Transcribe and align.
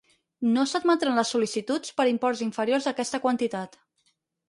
No 0.55 0.63
s'admetran 0.71 1.19
les 1.21 1.35
sol·licituds 1.35 1.95
per 2.01 2.09
imports 2.15 2.43
inferiors 2.49 2.91
a 2.91 2.97
aquesta 2.97 3.25
quantitat. 3.29 3.83